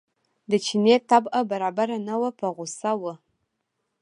[0.51, 3.01] د چیني طبع برابره نه وه په غوسه و.